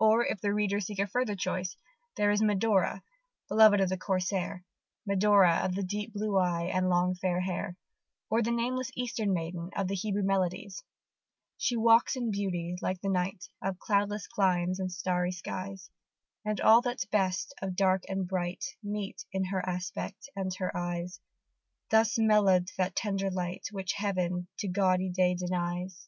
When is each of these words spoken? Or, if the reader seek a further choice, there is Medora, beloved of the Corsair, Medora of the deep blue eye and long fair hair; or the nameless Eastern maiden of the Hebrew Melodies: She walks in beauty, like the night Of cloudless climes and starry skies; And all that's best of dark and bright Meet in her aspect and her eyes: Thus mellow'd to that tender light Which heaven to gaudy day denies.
Or, 0.00 0.24
if 0.24 0.40
the 0.40 0.54
reader 0.54 0.80
seek 0.80 1.00
a 1.00 1.06
further 1.06 1.36
choice, 1.36 1.76
there 2.16 2.30
is 2.30 2.40
Medora, 2.40 3.02
beloved 3.46 3.78
of 3.78 3.90
the 3.90 3.98
Corsair, 3.98 4.64
Medora 5.04 5.56
of 5.58 5.74
the 5.74 5.82
deep 5.82 6.14
blue 6.14 6.38
eye 6.38 6.70
and 6.72 6.88
long 6.88 7.14
fair 7.14 7.40
hair; 7.40 7.76
or 8.30 8.40
the 8.40 8.50
nameless 8.52 8.90
Eastern 8.96 9.34
maiden 9.34 9.68
of 9.76 9.86
the 9.88 9.94
Hebrew 9.94 10.22
Melodies: 10.22 10.82
She 11.58 11.76
walks 11.76 12.16
in 12.16 12.30
beauty, 12.30 12.76
like 12.80 13.02
the 13.02 13.10
night 13.10 13.50
Of 13.60 13.78
cloudless 13.78 14.26
climes 14.26 14.80
and 14.80 14.90
starry 14.90 15.32
skies; 15.32 15.90
And 16.42 16.58
all 16.58 16.80
that's 16.80 17.04
best 17.04 17.52
of 17.60 17.76
dark 17.76 18.04
and 18.08 18.26
bright 18.26 18.64
Meet 18.82 19.26
in 19.30 19.44
her 19.44 19.60
aspect 19.68 20.30
and 20.34 20.54
her 20.54 20.74
eyes: 20.74 21.20
Thus 21.90 22.16
mellow'd 22.16 22.68
to 22.68 22.76
that 22.78 22.96
tender 22.96 23.30
light 23.30 23.68
Which 23.72 23.92
heaven 23.92 24.48
to 24.56 24.68
gaudy 24.68 25.10
day 25.10 25.34
denies. 25.34 26.02